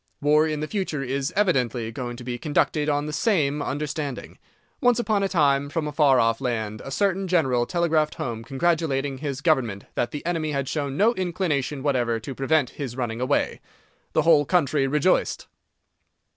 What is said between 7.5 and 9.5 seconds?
telegraphed home congratulating his